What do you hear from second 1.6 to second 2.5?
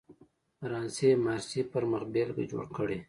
پر مخبېلګه